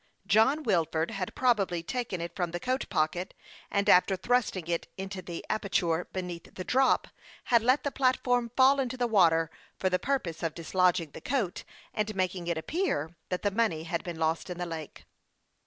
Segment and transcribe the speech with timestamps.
[0.25, 3.35] John Wilford had probably taken it from the coat pocket,
[3.69, 7.07] and after thrusting it into the aperture beneath the drop,
[7.43, 11.21] had let the platform fall into the water for the pur pose of dislodging the
[11.21, 15.05] coat, and making it appear that the money had been lost in the lake.